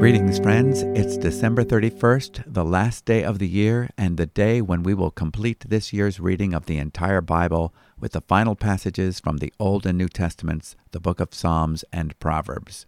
[0.00, 0.82] Greetings, friends.
[0.98, 5.12] It's December 31st, the last day of the year, and the day when we will
[5.12, 9.86] complete this year's reading of the entire Bible with the final passages from the Old
[9.86, 12.86] and New Testaments, the book of Psalms, and Proverbs.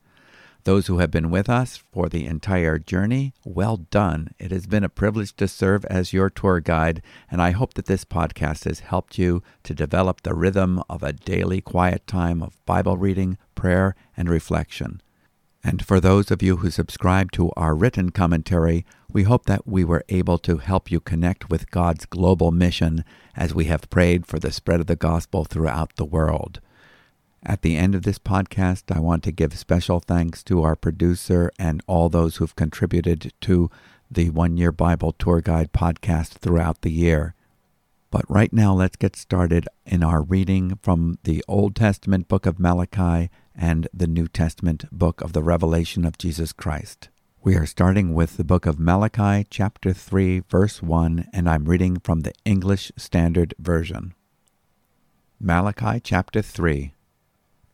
[0.65, 4.29] Those who have been with us for the entire journey, well done.
[4.39, 7.85] It has been a privilege to serve as your tour guide, and I hope that
[7.85, 12.65] this podcast has helped you to develop the rhythm of a daily quiet time of
[12.65, 15.03] Bible reading, prayer, and reflection.
[15.63, 19.85] And for those of you who subscribe to our written commentary, we hope that we
[19.85, 23.05] were able to help you connect with God's global mission
[23.37, 26.61] as we have prayed for the spread of the gospel throughout the world.
[27.47, 31.53] At the end of this podcast, I want to give special thanks to our producer
[31.59, 33.71] and all those who've contributed to
[34.11, 37.35] the One Year Bible Tour Guide podcast throughout the year.
[38.11, 42.59] But right now, let's get started in our reading from the Old Testament book of
[42.59, 47.11] Malachi and the New Testament book of the Revelation of Jesus Christ.
[47.43, 52.01] We are starting with the book of Malachi, chapter 3, verse 1, and I'm reading
[52.01, 54.15] from the English Standard Version.
[55.39, 56.95] Malachi chapter 3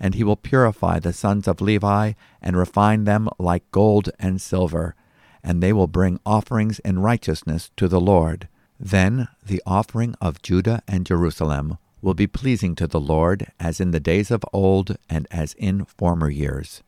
[0.00, 4.94] and he will purify the sons of Levi and refine them like gold and silver.
[5.42, 8.48] And they will bring offerings in righteousness to the Lord.
[8.78, 13.90] Then the offering of Judah and Jerusalem will be pleasing to the Lord, as in
[13.90, 16.82] the days of old and as in former years.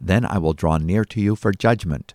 [0.00, 2.14] Then I will draw near to you for judgment.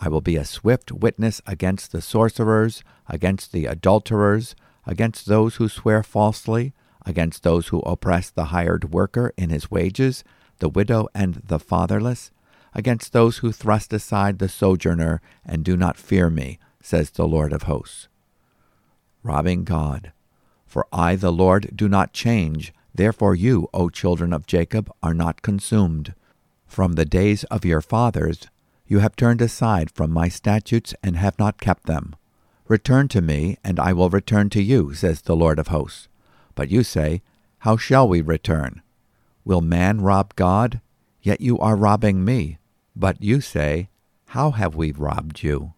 [0.00, 5.68] I will be a swift witness against the sorcerers, against the adulterers, against those who
[5.68, 6.72] swear falsely,
[7.08, 10.24] against those who oppress the hired worker in his wages,
[10.58, 12.30] the widow and the fatherless,
[12.74, 17.52] against those who thrust aside the sojourner and do not fear me, says the Lord
[17.52, 18.08] of hosts.
[19.22, 20.12] Robbing God.
[20.66, 22.72] For I, the Lord, do not change.
[22.94, 26.14] Therefore you, O children of Jacob, are not consumed.
[26.66, 28.48] From the days of your fathers
[28.88, 32.16] you have turned aside from my statutes and have not kept them.
[32.66, 36.07] Return to me, and I will return to you, says the Lord of hosts.
[36.58, 37.22] But you say,
[37.58, 38.82] How shall we return?
[39.44, 40.80] Will man rob God?
[41.22, 42.58] Yet you are robbing me.
[42.96, 43.90] But you say,
[44.34, 45.74] How have we robbed you?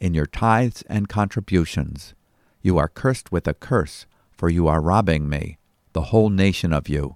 [0.00, 2.14] In your tithes and contributions.
[2.62, 5.58] You are cursed with a curse for you are robbing me,
[5.92, 7.14] the whole nation of you.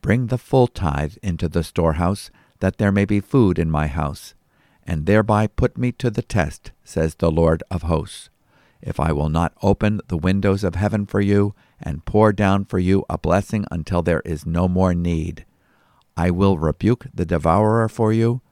[0.00, 2.30] Bring the full tithe into the storehouse,
[2.60, 4.32] that there may be food in my house,
[4.86, 8.29] and thereby put me to the test, says the Lord of hosts.
[8.82, 12.78] If I will not open the windows of heaven for you, and pour down for
[12.78, 15.44] you a blessing until there is no more need,
[16.16, 18.42] I will rebuke the devourer for you,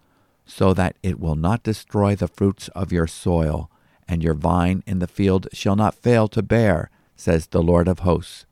[0.45, 3.71] so that it will not destroy the fruits of your soil,
[4.09, 8.01] and your vine in the field shall not fail to bear, says the Lord of
[8.01, 8.47] hosts.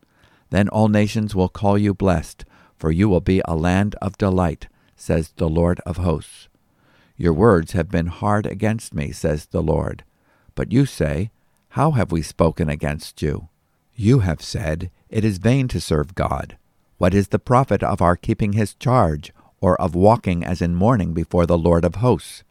[0.51, 2.45] Then all nations will call you blessed,
[2.77, 6.49] for you will be a land of delight, says the Lord of hosts.
[7.17, 10.05] Your words have been hard against me, says the Lord.
[10.55, 11.31] But you say,
[11.77, 13.51] How have we spoken against you?
[13.95, 16.57] You have said, It is vain to serve God.
[16.97, 21.13] What is the profit of our keeping his charge, or of walking as in mourning
[21.13, 22.45] before the Lord of hosts?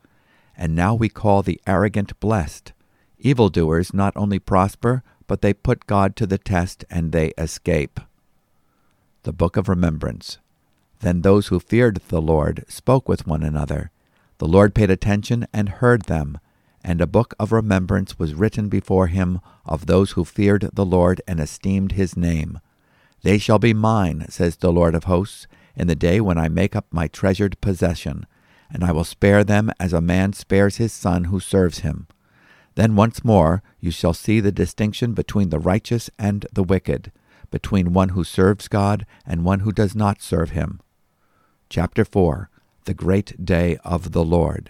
[0.56, 2.72] And now we call the arrogant blessed.
[3.18, 8.00] Evildoers not only prosper, but they put God to the test and they escape.
[9.24, 10.38] The Book of Remembrance.
[11.00, 13.90] Then those who feared the Lord spoke with one another.
[14.38, 16.38] The Lord paid attention and heard them,
[16.86, 21.20] and a book of remembrance was written before him of those who feared the Lord
[21.28, 22.60] and esteemed his name.
[23.24, 26.76] They shall be mine, says the Lord of hosts, in the day when I make
[26.76, 28.28] up my treasured possession,
[28.70, 32.06] and I will spare them as a man spares his son who serves him.
[32.76, 37.12] Then once more you shall see the distinction between the righteous and the wicked,
[37.50, 40.82] between one who serves God and one who does not serve him.
[41.68, 42.52] Chapter 4
[42.84, 44.70] The Great Day of the Lord.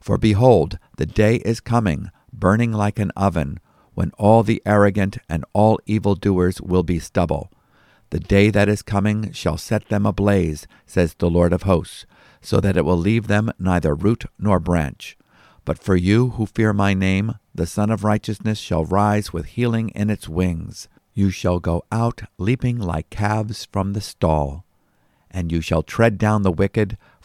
[0.00, 3.58] For behold, the day is coming, burning like an oven,
[3.94, 7.50] when all the arrogant and all evildoers will be stubble.
[8.10, 12.06] The day that is coming shall set them ablaze, says the Lord of hosts,
[12.40, 15.16] so that it will leave them neither root nor branch.
[15.64, 19.90] But for you who fear my name, the Sun of Righteousness shall rise with healing
[19.90, 20.88] in its wings.
[21.12, 24.64] You shall go out leaping like calves from the stall.
[25.30, 26.96] and you shall tread down the wicked,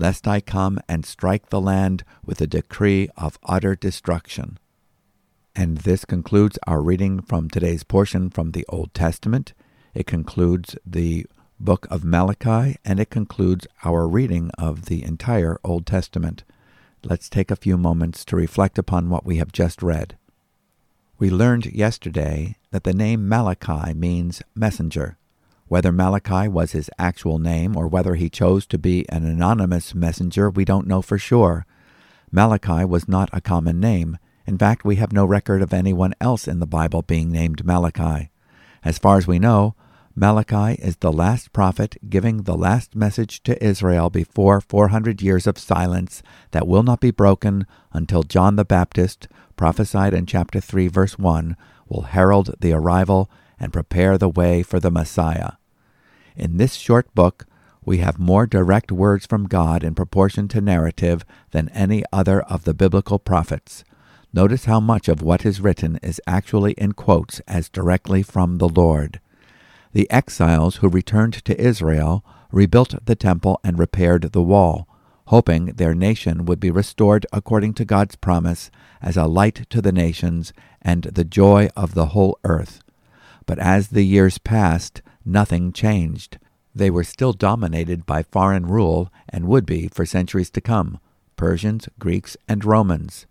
[0.00, 4.58] lest I come and strike the land with a decree of utter destruction.
[5.54, 9.52] And this concludes our reading from today's portion from the Old Testament.
[9.92, 11.26] It concludes the
[11.58, 16.44] book of Malachi, and it concludes our reading of the entire Old Testament.
[17.04, 20.16] Let's take a few moments to reflect upon what we have just read.
[21.18, 25.18] We learned yesterday that the name Malachi means messenger.
[25.70, 30.50] Whether Malachi was his actual name or whether he chose to be an anonymous messenger,
[30.50, 31.64] we don't know for sure.
[32.32, 34.18] Malachi was not a common name.
[34.48, 38.30] In fact, we have no record of anyone else in the Bible being named Malachi.
[38.82, 39.76] As far as we know,
[40.16, 45.56] Malachi is the last prophet giving the last message to Israel before 400 years of
[45.56, 46.20] silence
[46.50, 51.56] that will not be broken until John the Baptist, prophesied in chapter 3, verse 1,
[51.88, 53.30] will herald the arrival
[53.60, 55.52] and prepare the way for the Messiah.
[56.40, 57.44] In this short book,
[57.84, 62.64] we have more direct words from God in proportion to narrative than any other of
[62.64, 63.84] the biblical prophets.
[64.32, 68.70] Notice how much of what is written is actually in quotes as directly from the
[68.70, 69.20] Lord.
[69.92, 74.88] The exiles who returned to Israel rebuilt the temple and repaired the wall,
[75.26, 78.70] hoping their nation would be restored according to God's promise
[79.02, 82.80] as a light to the nations and the joy of the whole earth.
[83.44, 86.38] But as the years passed, nothing changed.
[86.74, 90.98] They were still dominated by foreign rule and would be for centuries to come
[91.36, 93.26] Persians, Greeks, and Romans.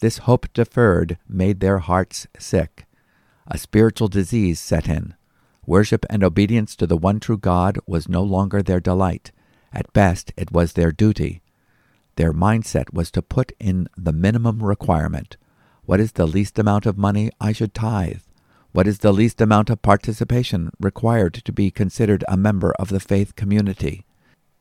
[0.00, 2.86] This hope deferred made their hearts sick.
[3.48, 5.14] A spiritual disease set in.
[5.66, 9.32] Worship and obedience to the one true God was no longer their delight.
[9.72, 11.42] At best, it was their duty.
[12.16, 15.36] Their mindset was to put in the minimum requirement.
[15.84, 18.22] What is the least amount of money I should tithe?
[18.72, 23.00] What is the least amount of participation required to be considered a member of the
[23.00, 24.04] faith community?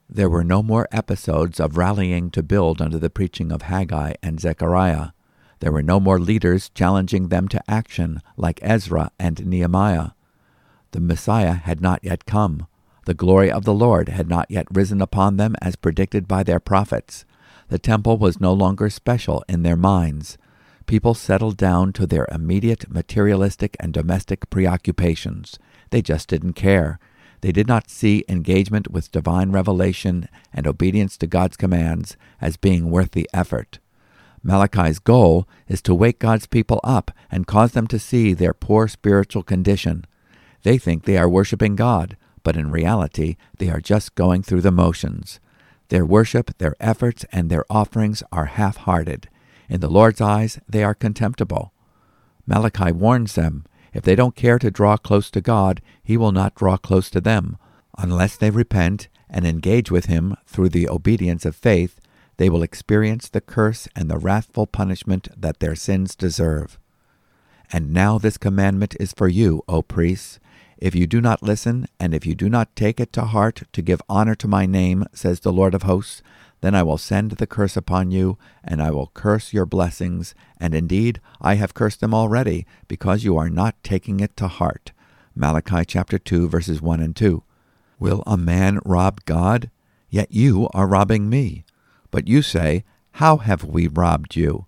[0.10, 4.40] There were no more episodes of rallying to build under the preaching of Haggai and
[4.40, 5.10] Zechariah.
[5.60, 10.12] There were no more leaders challenging them to action like Ezra and Nehemiah.
[10.92, 12.68] The Messiah had not yet come.
[13.06, 16.62] The glory of the Lord had not yet risen upon them as predicted by their
[16.62, 17.26] prophets.
[17.68, 20.38] The temple was no longer special in their minds
[20.88, 25.60] people settled down to their immediate materialistic and domestic preoccupations.
[25.92, 27.00] They just didn't care.
[27.42, 32.90] They did not see engagement with divine revelation and obedience to God's commands as being
[32.90, 33.80] worth the effort.
[34.44, 38.88] Malachi's goal is to wake God's people up and cause them to see their poor
[38.88, 40.06] spiritual condition.
[40.64, 44.72] They think they are worshiping God, but in reality they are just going through the
[44.72, 45.40] motions.
[45.90, 49.30] Their worship, their efforts, and their offerings are half hearted.
[49.70, 51.74] In the Lord's eyes, they are contemptible.
[52.46, 56.56] Malachi warns them if they don't care to draw close to God, He will not
[56.56, 57.58] draw close to them.
[57.98, 62.00] Unless they repent and engage with Him through the obedience of faith,
[62.38, 66.78] they will experience the curse and the wrathful punishment that their sins deserve.
[67.74, 70.40] And now this commandment is for you, O priests.
[70.78, 73.82] If you do not listen, and if you do not take it to heart to
[73.82, 76.22] give honor to my name, says the Lord of hosts,
[76.62, 80.74] then I will send the curse upon you, and I will curse your blessings, and
[80.74, 84.92] indeed I have cursed them already, because you are not taking it to heart.
[85.36, 87.44] Malachi chapter 2 verses 1 and 2.
[88.00, 89.70] Will a man rob God?
[90.10, 91.64] Yet you are robbing me.
[92.12, 92.84] But you say,
[93.14, 94.66] How have we robbed you?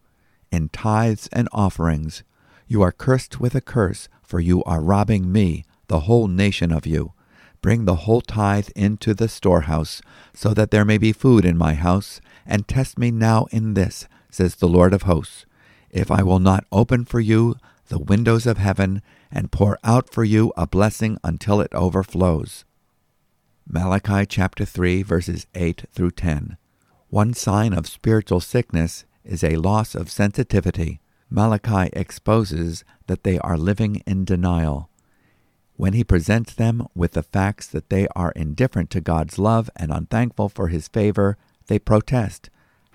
[0.51, 2.24] In tithes and offerings.
[2.67, 6.86] You are cursed with a curse, for you are robbing me, the whole nation of
[6.86, 7.13] you.
[7.62, 10.01] Bring the whole tithe into the storehouse,
[10.34, 14.08] so that there may be food in my house, and test me now in this,
[14.30, 15.46] says the Lord of hosts,
[15.89, 17.56] if I will not open for you
[17.89, 19.01] the windows of heaven,
[19.32, 22.63] and pour out for you a blessing until it overflows.
[23.68, 26.58] Malachi chapter 3, verses 8 through 10.
[27.10, 31.01] One sign of spiritual sickness is a loss of sensitivity.
[31.30, 34.88] Malachi exposes that they are living in denial.
[35.80, 39.94] When he presents them with the facts that they are indifferent to God's love and
[39.94, 42.50] unthankful for his favor, they protest.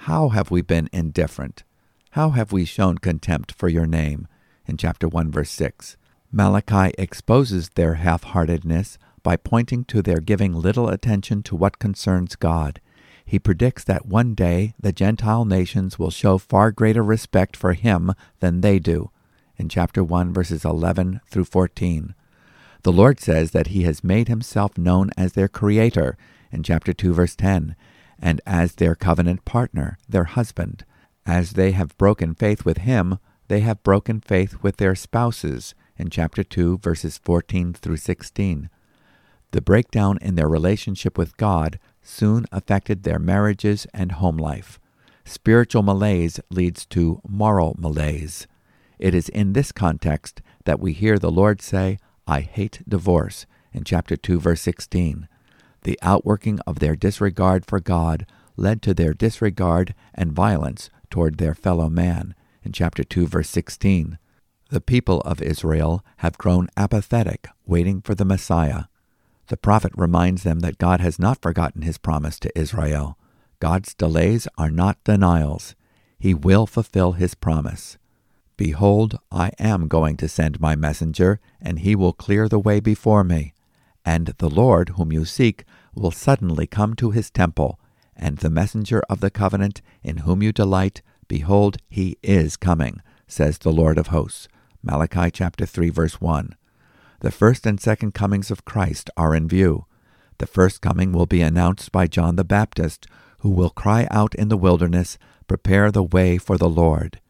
[0.04, 1.64] How have we been indifferent?
[2.10, 4.28] How have we shown contempt for your name?
[4.66, 5.96] In chapter 1, verse 6.
[6.30, 12.36] Malachi exposes their half heartedness by pointing to their giving little attention to what concerns
[12.36, 12.82] God.
[13.24, 18.12] he predicts that one day the Gentile nations will show far greater respect for him
[18.40, 19.10] than they do,
[19.56, 22.14] in chapter 1, verses 11 through 14.
[22.84, 26.18] The Lord says that he has made himself known as their creator,
[26.52, 27.74] in chapter 2, verse 10,
[28.18, 30.84] and as their covenant partner, their husband.
[31.24, 36.10] As they have broken faith with him, they have broken faith with their spouses, in
[36.10, 38.68] chapter 2, verses 14 through 16.
[39.52, 44.78] The breakdown in their relationship with God soon affected their marriages and home life.
[45.24, 48.46] Spiritual malaise leads to moral malaise.
[48.98, 53.84] It is in this context that we hear the Lord say, I hate divorce, in
[53.84, 55.28] chapter 2, verse 16.
[55.82, 58.26] The outworking of their disregard for God
[58.56, 64.18] led to their disregard and violence toward their fellow man, in chapter 2, verse 16.
[64.70, 68.84] The people of Israel have grown apathetic, waiting for the Messiah.
[69.48, 73.18] The prophet reminds them that God has not forgotten his promise to Israel.
[73.60, 75.74] God's delays are not denials.
[76.18, 77.98] He will fulfill his promise.
[78.56, 83.24] Behold, I am going to send my messenger, and he will clear the way before
[83.24, 83.52] me.
[84.04, 87.80] And the Lord, whom you seek, will suddenly come to his temple,
[88.16, 93.58] and the messenger of the covenant, in whom you delight, behold, he is coming, says
[93.58, 94.46] the Lord of hosts.
[94.82, 96.54] Malachi chapter 3 verse 1.
[97.20, 99.86] The first and second comings of Christ are in view.
[100.38, 103.06] The first coming will be announced by John the Baptist,
[103.38, 107.20] who will cry out in the wilderness, Prepare the way for the Lord.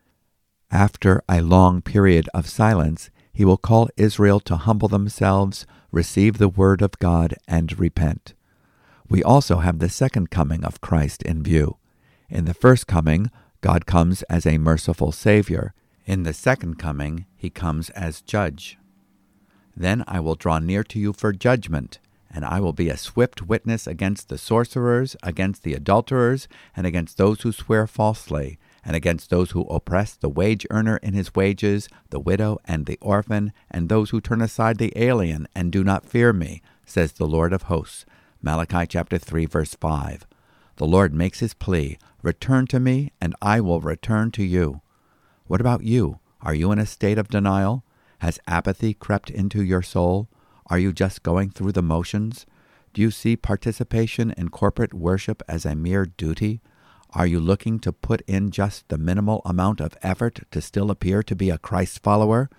[0.74, 6.48] After a long period of silence, he will call Israel to humble themselves, receive the
[6.48, 8.34] word of God, and repent.
[9.08, 11.76] We also have the second coming of Christ in view.
[12.28, 15.74] In the first coming, God comes as a merciful Savior.
[16.06, 18.76] In the second coming, he comes as Judge.
[19.76, 23.42] Then I will draw near to you for judgment, and I will be a swift
[23.42, 29.30] witness against the sorcerers, against the adulterers, and against those who swear falsely, and against
[29.30, 33.88] those who oppress the wage earner in his wages, the widow and the orphan, and
[33.88, 37.62] those who turn aside the alien and do not fear me, says the Lord of
[37.62, 38.04] hosts.
[38.42, 40.26] Malachi chapter 3 verse 5.
[40.76, 44.80] The Lord makes his plea, Return to me, and I will return to you.
[45.46, 46.18] What about you?
[46.40, 47.84] Are you in a state of denial?
[48.18, 50.28] Has apathy crept into your soul?
[50.66, 52.46] Are you just going through the motions?
[52.92, 56.60] Do you see participation in corporate worship as a mere duty?
[57.16, 61.22] Are you looking to put in just the minimal amount of effort to still appear
[61.22, 62.50] to be a Christ follower?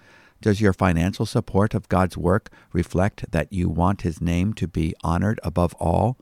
[0.41, 4.95] Does your financial support of God's work reflect that you want His name to be
[5.03, 6.17] honored above all?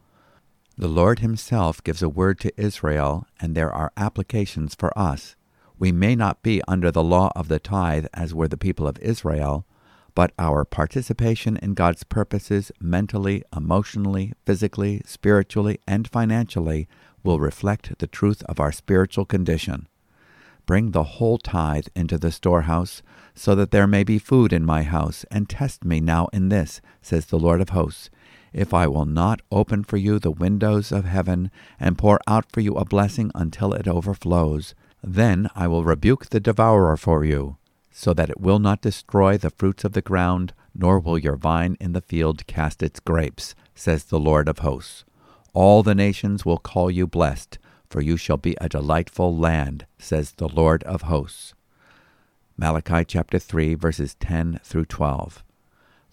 [0.75, 5.35] The Lord Himself gives a word to Israel, and there are applications for us.
[5.77, 8.97] We may not be under the law of the tithe as were the people of
[8.97, 9.67] Israel,
[10.15, 16.87] but our participation in God's purposes mentally, emotionally, physically, spiritually, and financially
[17.23, 19.87] will reflect the truth of our spiritual condition.
[20.65, 23.01] Bring the whole tithe into the storehouse,
[23.35, 26.81] so that there may be food in my house, and test me now in this,
[27.01, 28.09] says the Lord of hosts,
[28.53, 32.61] if I will not open for you the windows of heaven, and pour out for
[32.61, 34.75] you a blessing until it overflows.
[35.03, 37.57] Then I will rebuke the devourer for you,
[37.91, 41.75] so that it will not destroy the fruits of the ground, nor will your vine
[41.79, 45.03] in the field cast its grapes, says the Lord of hosts.
[45.53, 50.31] All the nations will call you blessed, for you shall be a delightful land, says
[50.31, 51.53] the Lord of hosts.
[52.57, 55.43] Malachi chapter 3, verses 10 through 12.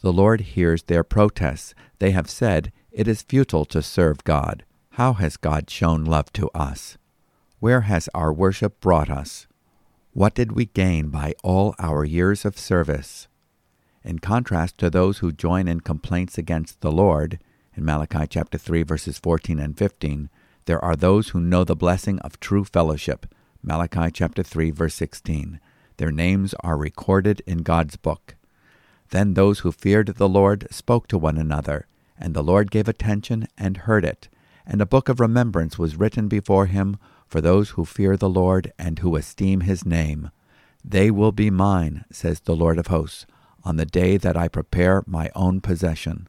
[0.03, 1.75] The Lord hears their protests.
[1.99, 4.65] They have said, It is futile to serve God.
[4.91, 6.99] How has God shown love to us?
[7.61, 9.47] Where has our worship brought us?
[10.13, 13.29] What did we gain by all our years of service?
[14.03, 17.39] In contrast to those who join in complaints against the Lord,
[17.81, 20.29] in Malachi chapter 3 verses 14 and 15,
[20.67, 23.25] there are those who know the blessing of true fellowship.
[23.63, 25.59] Malachi chapter 3 verse 16.
[25.97, 28.37] Their names are recorded in God's book.
[29.09, 31.87] Then those who feared the Lord spoke to one another,
[32.19, 34.29] and the Lord gave attention and heard it.
[34.67, 38.75] And a book of remembrance was written before him for those who fear the Lord
[38.79, 40.31] and who esteem his name.
[40.85, 43.25] They will be mine, says the Lord of hosts,
[43.65, 46.29] on the day that I prepare my own possession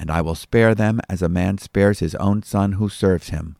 [0.00, 3.56] and I will spare them as a man spares his own son who serves him.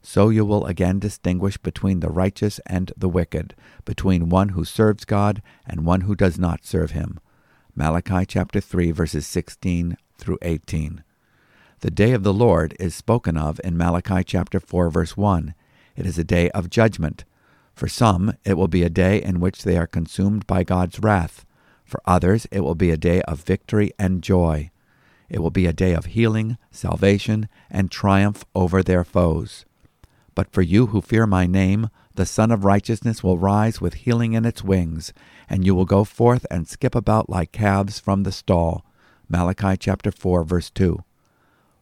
[0.00, 5.04] So you will again distinguish between the righteous and the wicked, between one who serves
[5.04, 7.18] God and one who does not serve him.
[7.74, 11.02] Malachi chapter 3 verses 16 through 18.
[11.80, 15.52] The day of the Lord is spoken of in Malachi chapter 4 verse 1.
[15.96, 17.24] It is a day of judgment.
[17.74, 21.44] For some, it will be a day in which they are consumed by God's wrath.
[21.84, 24.70] For others, it will be a day of victory and joy.
[25.32, 29.64] It will be a day of healing, salvation, and triumph over their foes.
[30.34, 34.34] But for you who fear my name, the Sun of Righteousness will rise with healing
[34.34, 35.14] in its wings,
[35.48, 38.84] and you will go forth and skip about like calves from the stall.
[39.26, 41.02] Malachi chapter 4 verse 2.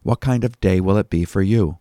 [0.04, 1.78] What kind of day will it be for you?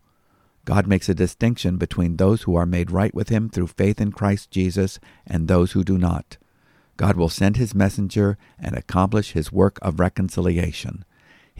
[0.65, 4.11] God makes a distinction between those who are made right with him through faith in
[4.11, 6.38] Christ Jesus and those who do not.
[6.97, 11.05] God will send his messenger and accomplish his work of reconciliation.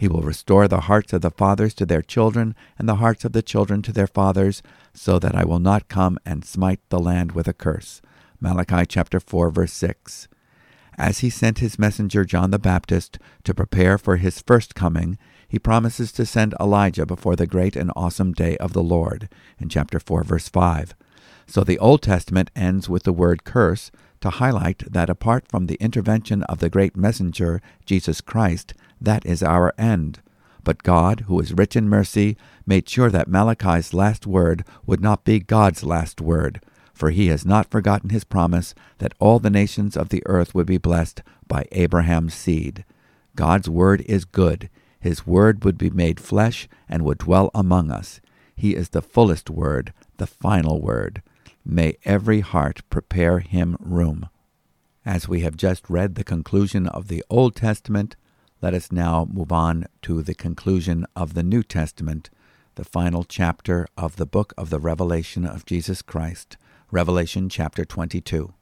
[0.00, 3.32] He will restore the hearts of the fathers to their children, and the hearts of
[3.32, 4.62] the children to their fathers,
[4.94, 8.00] so that I will not come and smite the land with a curse.
[8.40, 10.26] Malachi chapter 4 verse 6.
[10.96, 15.58] As he sent his messenger John the Baptist to prepare for his first coming, he
[15.58, 19.28] promises to send Elijah before the great and awesome day of the Lord
[19.58, 20.94] in chapter 4 verse 5.
[21.46, 23.90] So the Old Testament ends with the word curse
[24.22, 29.42] to highlight that apart from the intervention of the great messenger, Jesus Christ, that is
[29.42, 30.20] our end.
[30.62, 35.24] But God, who is rich in mercy, made sure that Malachi's last word would not
[35.24, 39.96] be God's last word, for he has not forgotten his promise that all the nations
[39.96, 42.84] of the earth would be blessed by Abraham's seed.
[43.36, 44.68] God's word is good.
[45.00, 48.20] His word would be made flesh and would dwell among us.
[48.54, 51.22] He is the fullest word, the final word.
[51.64, 54.28] May every heart prepare him room.
[55.06, 58.16] As we have just read the conclusion of the Old Testament,
[58.62, 62.28] let us now move on to the conclusion of the New Testament,
[62.74, 66.58] the final chapter of the book of the Revelation of Jesus Christ,
[66.90, 68.52] Revelation chapter 22.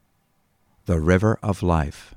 [0.86, 2.14] The River of Life.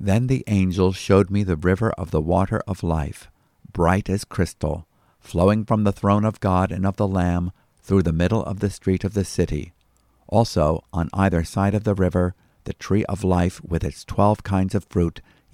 [0.00, 3.30] Then the angel showed me the river of the water of life,
[3.72, 4.86] bright as crystal,
[5.20, 8.70] flowing from the throne of God and of the Lamb through the middle of the
[8.70, 9.72] street of the city.
[10.26, 14.74] Also, on either side of the river, the tree of life with its twelve kinds
[14.74, 15.20] of fruit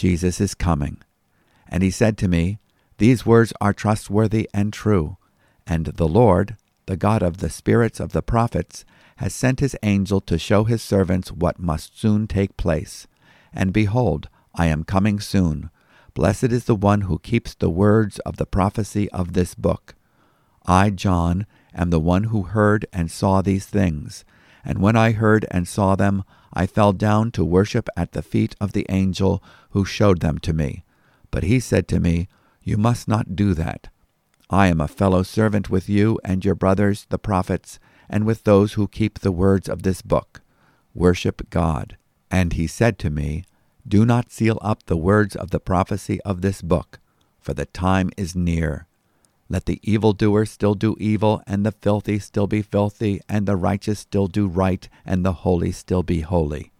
[0.00, 0.96] Jesus is coming.
[1.68, 2.58] And he said to me,
[2.96, 5.18] These words are trustworthy and true.
[5.66, 8.86] And the Lord, the God of the spirits of the prophets,
[9.16, 13.06] has sent his angel to show his servants what must soon take place.
[13.52, 15.68] And behold, I am coming soon.
[16.14, 19.94] Blessed is the one who keeps the words of the prophecy of this book.
[20.64, 24.24] I, John, am the one who heard and saw these things.
[24.64, 28.56] And when I heard and saw them, I fell down to worship at the feet
[28.60, 30.84] of the angel who showed them to me.
[31.30, 32.28] But he said to me,
[32.62, 33.88] You must not do that.
[34.50, 38.72] I am a fellow servant with you and your brothers, the prophets, and with those
[38.72, 40.40] who keep the words of this book.
[40.92, 41.96] Worship God.
[42.30, 43.44] And he said to me,
[43.86, 46.98] Do not seal up the words of the prophecy of this book,
[47.38, 48.86] for the time is near.
[49.52, 53.98] Let the evildoer still do evil, and the filthy still be filthy, and the righteous
[53.98, 56.70] still do right, and the holy still be holy.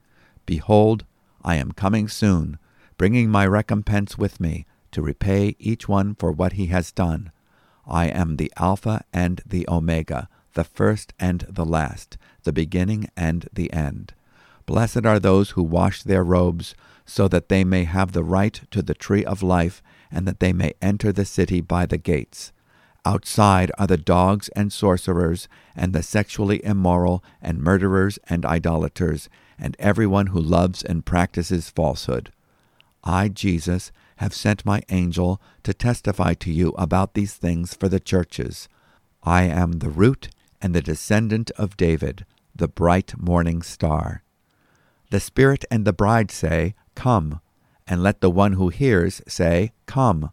[0.47, 1.05] Behold,
[1.43, 2.61] I am coming soon,
[2.97, 7.33] bringing my recompense with me, to repay each one for what he has done.
[7.89, 13.49] I am the Alpha and the Omega, the first and the last, the beginning and
[13.53, 14.15] the end.
[14.67, 18.81] Blessed are those who wash their robes, so that they may have the right to
[18.81, 22.53] the tree of life, and that they may enter the city by the gates.
[23.05, 29.77] Outside are the dogs and sorcerers, and the sexually immoral, and murderers and idolaters, and
[29.79, 32.33] everyone who loves and practices falsehood.
[33.03, 38.01] I, Jesus, have sent my angel to testify to you about these things for the
[38.01, 38.69] churches.
[39.23, 40.29] I am the root
[40.61, 44.23] and the descendant of David, the bright morning star.
[45.11, 47.41] The Spirit and the bride say, Come,
[47.87, 50.33] and let the one who hears say, Come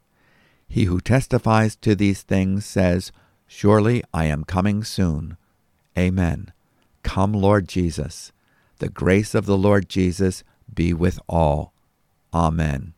[0.71, 3.11] He who testifies to these things says,
[3.45, 5.35] Surely I am coming soon.
[5.97, 6.53] Amen.
[7.03, 8.31] Come, Lord Jesus.
[8.79, 11.73] The grace of the Lord Jesus be with all.
[12.33, 12.93] Amen.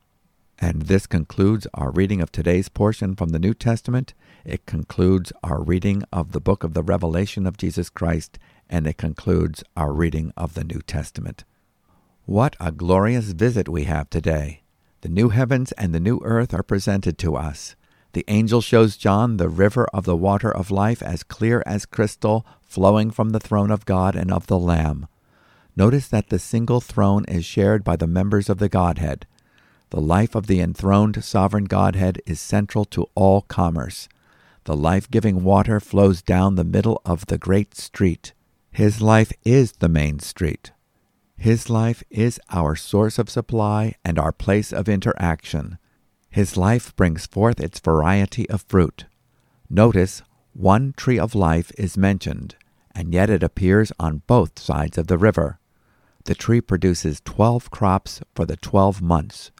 [0.60, 4.14] And this concludes our reading of today's portion from the New Testament.
[4.44, 8.38] It concludes our reading of the book of the Revelation of Jesus Christ,
[8.70, 11.42] and it concludes our reading of the New Testament.
[12.24, 14.63] What a glorious visit we have today!
[15.04, 17.76] The new heavens and the new earth are presented to us.
[18.14, 22.46] The angel shows John the river of the water of life as clear as crystal,
[22.62, 25.06] flowing from the throne of God and of the Lamb.
[25.76, 29.26] Notice that the single throne is shared by the members of the Godhead.
[29.90, 34.08] The life of the enthroned sovereign Godhead is central to all commerce.
[34.64, 38.32] The life giving water flows down the middle of the great street.
[38.72, 40.72] His life is the main street.
[41.36, 45.78] His life is our source of supply and our place of interaction.
[46.30, 49.06] His life brings forth its variety of fruit.
[49.68, 52.56] Notice one tree of life is mentioned,
[52.94, 55.58] and yet it appears on both sides of the river.
[56.24, 59.50] The tree produces twelve crops for the twelve months.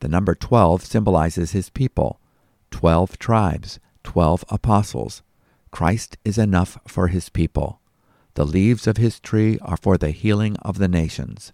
[0.00, 2.20] The number twelve symbolizes his people,
[2.70, 5.22] twelve tribes, twelve apostles.
[5.70, 7.80] Christ is enough for his people.
[8.34, 11.52] The leaves of his tree are for the healing of the nations.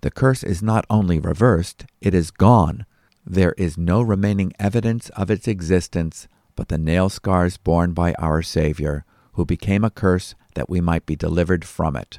[0.00, 2.86] The curse is not only reversed, it is gone.
[3.24, 8.42] There is no remaining evidence of its existence but the nail scars borne by our
[8.42, 12.18] Savior, who became a curse that we might be delivered from it.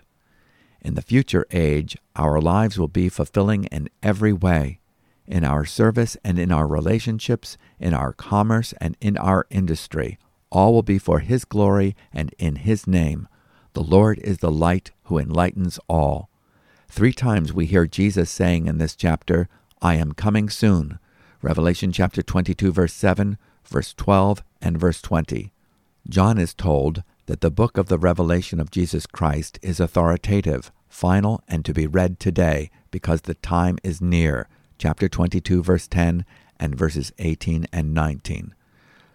[0.80, 4.80] In the future age, our lives will be fulfilling in every way
[5.26, 10.18] in our service and in our relationships, in our commerce and in our industry.
[10.50, 13.28] All will be for His glory and in His name.
[13.78, 16.32] The Lord is the light who enlightens all.
[16.88, 19.48] Three times we hear Jesus saying in this chapter,
[19.84, 20.98] I am coming soon.
[21.44, 25.52] Revelation chapter 22, verse 7, verse 12, and verse 20.
[26.10, 31.44] John is told that the book of the revelation of Jesus Christ is authoritative, final,
[31.48, 36.26] and to be read today because the time is near chapter 22, verse 10,
[36.60, 38.56] and verses 18 and 19.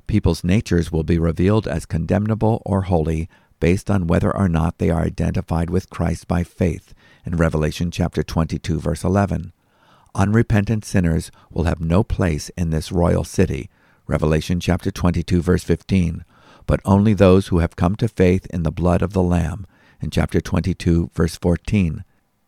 [0.07, 3.29] People's natures will be revealed as condemnable or holy
[3.63, 6.95] based on whether or not they are identified with Christ by faith
[7.25, 9.53] in Revelation chapter 22, verse 11.
[10.17, 13.71] Unrepentant sinners will have no place in this royal city,
[14.09, 16.25] Revelation chapter 22, verse 15,
[16.67, 19.65] but only those who have come to faith in the blood of the Lamb,
[20.01, 22.03] in chapter 22, verse 14.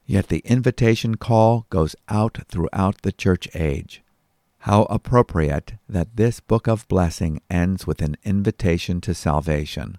[0.07, 4.03] Yet the invitation call goes out throughout the church age.
[4.63, 9.99] How appropriate that this book of blessing ends with an invitation to salvation.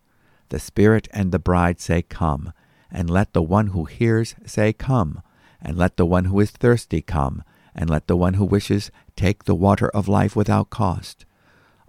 [0.49, 2.53] The Spirit and the bride say, Come,
[2.91, 5.21] and let the one who hears say, Come,
[5.61, 9.43] and let the one who is thirsty come, and let the one who wishes take
[9.43, 11.25] the water of life without cost.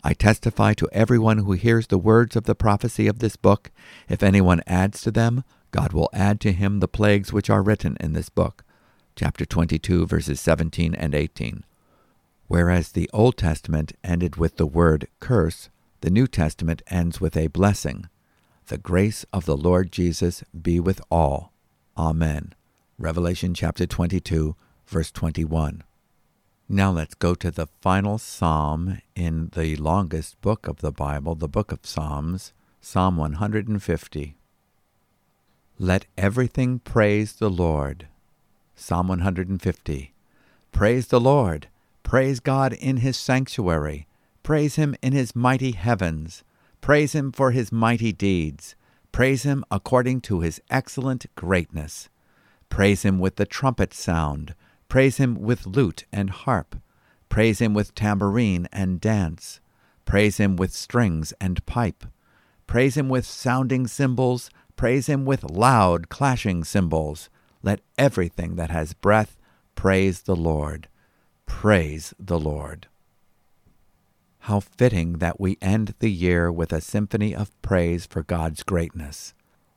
[0.02, 3.70] I testify to everyone who hears the words of the prophecy of this book,
[4.08, 7.96] if anyone adds to them, God will add to him the plagues which are written
[8.00, 8.64] in this book.
[9.14, 11.64] Chapter 22, verses 17 and 18.
[12.46, 15.68] Whereas the Old Testament ended with the word curse,
[16.02, 18.08] the New Testament ends with a blessing.
[18.68, 21.52] The grace of the Lord Jesus be with all.
[21.96, 22.52] Amen.
[22.98, 24.56] Revelation chapter 22,
[24.88, 25.84] verse 21.
[26.68, 31.46] Now let's go to the final psalm in the longest book of the Bible, the
[31.46, 34.36] book of Psalms, Psalm 150.
[35.78, 38.08] Let everything praise the Lord.
[38.74, 40.12] Psalm 150.
[40.72, 41.68] Praise the Lord.
[42.02, 44.08] Praise God in his sanctuary.
[44.42, 46.42] Praise him in his mighty heavens.
[46.86, 48.76] Praise him for his mighty deeds.
[49.10, 52.08] Praise him according to his excellent greatness.
[52.68, 54.54] Praise him with the trumpet sound.
[54.88, 56.76] Praise him with lute and harp.
[57.28, 59.60] Praise him with tambourine and dance.
[60.04, 62.06] Praise him with strings and pipe.
[62.68, 67.30] Praise him with sounding cymbals Praise him with loud, clashing cymbals.
[67.62, 69.38] Let everything that has breath
[69.74, 70.88] praise the Lord.
[71.46, 72.88] Praise the Lord.
[74.46, 79.34] How fitting that we end the year with a symphony of praise for God's greatness.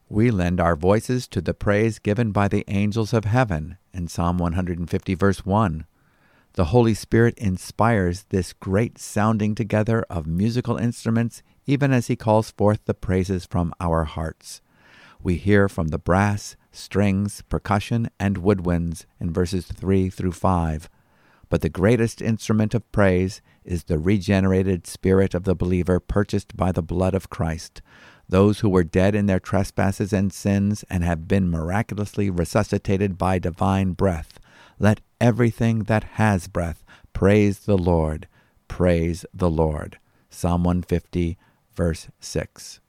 [0.07, 4.37] We lend our voices to the praise given by the angels of heaven in Psalm
[4.37, 5.85] 150, verse 1.
[6.53, 12.51] The Holy Spirit inspires this great sounding together of musical instruments even as He calls
[12.51, 14.61] forth the praises from our hearts
[15.21, 20.89] we hear from the brass, strings, percussion, and woodwinds in verses 3 through 5.
[21.49, 26.71] But the greatest instrument of praise is the regenerated spirit of the believer purchased by
[26.71, 27.81] the blood of Christ,
[28.27, 33.37] those who were dead in their trespasses and sins and have been miraculously resuscitated by
[33.37, 34.39] divine breath.
[34.79, 38.27] Let everything that has breath praise the Lord.
[38.67, 39.99] Praise the Lord.
[40.29, 41.37] Psalm 150,
[41.73, 42.79] verse 6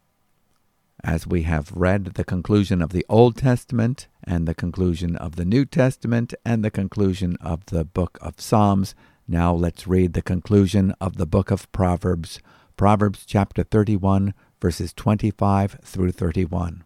[1.02, 5.44] as we have read the conclusion of the Old Testament and the conclusion of the
[5.44, 8.94] New Testament and the conclusion of the book of Psalms,
[9.30, 12.40] now let's read the conclusion of the book of Proverbs,
[12.76, 16.82] Proverbs chapter 31, verses 25 through 31.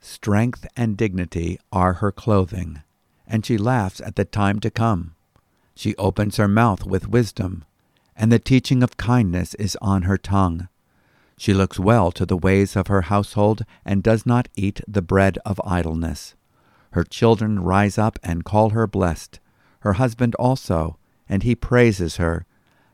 [0.00, 2.82] Strength and dignity are her clothing,
[3.26, 5.16] and she laughs at the time to come.
[5.74, 7.64] She opens her mouth with wisdom,
[8.14, 10.68] and the teaching of kindness is on her tongue.
[11.36, 15.38] She looks well to the ways of her household, and does not eat the bread
[15.44, 16.36] of idleness.
[16.92, 19.40] Her children rise up and call her blessed,
[19.80, 20.96] her husband also,
[21.28, 22.46] and he praises her.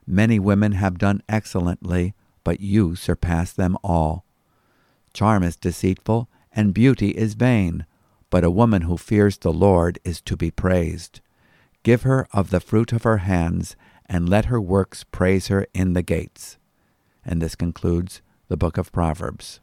[0.07, 2.15] Many women have done excellently,
[2.45, 4.25] but you surpass them all.
[5.13, 7.87] Charm is deceitful, and beauty is vain,
[8.29, 11.21] but a woman who fears the Lord is to be praised.
[11.83, 15.93] Give her of the fruit of her hands, and let her works praise her in
[15.93, 16.59] the gates.
[17.25, 19.61] And this concludes the book of Proverbs.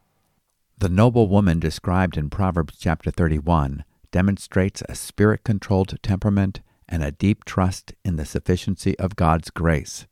[0.78, 7.12] The noble woman described in Proverbs chapter 31 demonstrates a spirit controlled temperament and a
[7.12, 10.08] deep trust in the sufficiency of God's grace.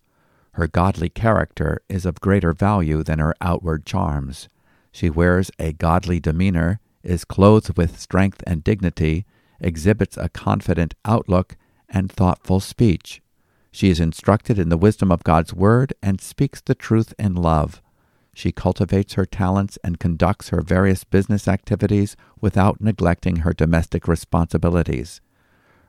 [0.53, 4.47] Her godly character is of greater value than her outward charms.
[4.91, 9.25] She wears a godly demeanor, is clothed with strength and dignity,
[9.59, 11.57] exhibits a confident outlook
[11.89, 13.21] and thoughtful speech.
[13.71, 17.81] She is instructed in the wisdom of God's Word and speaks the truth in love.
[18.33, 25.19] She cultivates her talents and conducts her various business activities without neglecting her domestic responsibilities.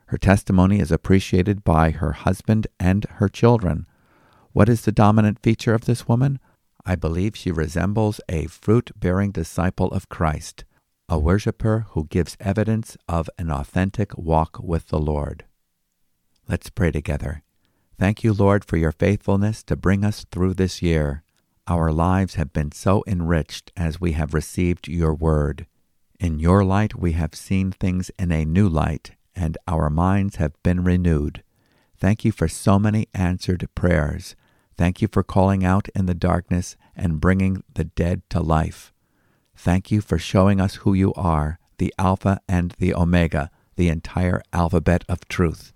[0.06, 3.86] Her testimony is appreciated by her husband and her children.
[4.52, 6.38] What is the dominant feature of this woman?
[6.84, 10.64] I believe she resembles a fruit bearing disciple of Christ,
[11.08, 15.44] a worshiper who gives evidence of an authentic walk with the Lord.
[16.48, 17.42] Let's pray together.
[17.98, 21.24] Thank you, Lord, for your faithfulness to bring us through this year.
[21.66, 25.66] Our lives have been so enriched as we have received your word.
[26.20, 30.60] In your light we have seen things in a new light, and our minds have
[30.62, 31.44] been renewed.
[31.98, 34.34] Thank you for so many answered prayers.
[34.76, 38.92] Thank you for calling out in the darkness and bringing the dead to life.
[39.54, 44.42] Thank you for showing us who you are, the Alpha and the Omega, the entire
[44.52, 45.72] alphabet of truth.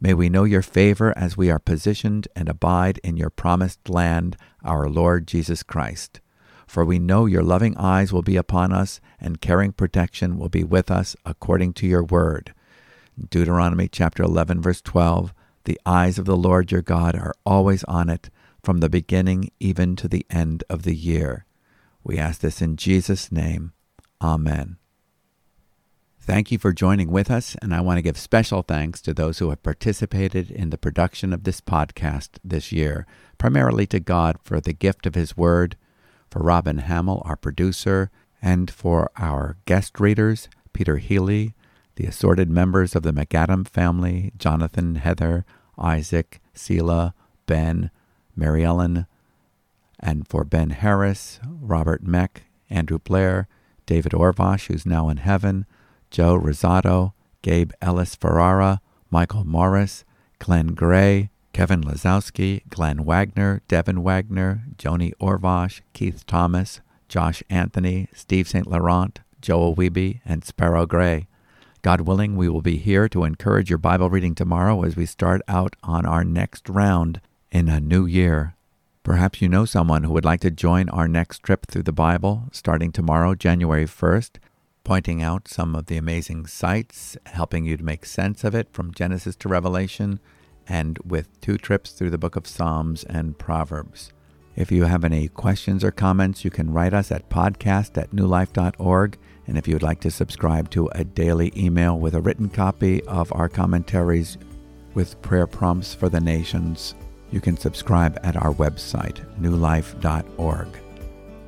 [0.00, 4.36] May we know your favor as we are positioned and abide in your promised land,
[4.64, 6.20] our Lord Jesus Christ.
[6.66, 10.64] For we know your loving eyes will be upon us, and caring protection will be
[10.64, 12.52] with us according to your word.
[13.30, 15.32] Deuteronomy chapter 11, verse 12
[15.64, 18.30] The eyes of the Lord your God are always on it,
[18.62, 21.44] from the beginning even to the end of the year.
[22.04, 23.72] We ask this in Jesus' name.
[24.20, 24.76] Amen.
[26.20, 29.38] Thank you for joining with us, and I want to give special thanks to those
[29.38, 33.06] who have participated in the production of this podcast this year,
[33.38, 35.76] primarily to God for the gift of His Word,
[36.30, 41.54] for Robin Hamill, our producer, and for our guest readers, Peter Healy,
[42.02, 45.44] the assorted members of the MacAdam family, Jonathan, Heather,
[45.78, 47.14] Isaac, Selah,
[47.46, 47.92] Ben,
[48.34, 49.06] Mary Ellen,
[50.00, 53.46] and for Ben Harris, Robert Meck, Andrew Blair,
[53.86, 55.64] David Orvash, who's now in heaven,
[56.10, 60.04] Joe Rosado, Gabe Ellis Ferrara, Michael Morris,
[60.40, 68.48] Glenn Gray, Kevin Lazowski, Glenn Wagner, Devin Wagner, Joni Orvash, Keith Thomas, Josh Anthony, Steve
[68.48, 68.66] St.
[68.66, 71.28] Laurent, Joel Wiebe, and Sparrow Gray.
[71.82, 75.42] God willing, we will be here to encourage your Bible reading tomorrow as we start
[75.48, 78.56] out on our next round in a new year.
[79.02, 82.44] Perhaps you know someone who would like to join our next trip through the Bible
[82.52, 84.38] starting tomorrow, January 1st
[84.84, 88.92] pointing out some of the amazing sights, helping you to make sense of it from
[88.92, 90.20] Genesis to Revelation,
[90.68, 94.12] and with two trips through the book of Psalms and Proverbs.
[94.54, 99.18] If you have any questions or comments, you can write us at podcast at newlife.org.
[99.52, 103.04] And if you would like to subscribe to a daily email with a written copy
[103.04, 104.38] of our commentaries
[104.94, 106.94] with prayer prompts for the nations,
[107.30, 110.68] you can subscribe at our website, newlife.org.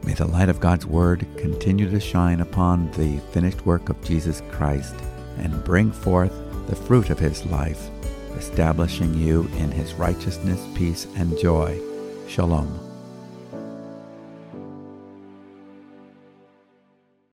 [0.02, 4.42] May the light of God's Word continue to shine upon the finished work of Jesus
[4.50, 4.94] Christ
[5.38, 6.34] and bring forth
[6.66, 7.88] the fruit of his life,
[8.36, 11.80] establishing you in his righteousness, peace, and joy.
[12.28, 12.83] Shalom.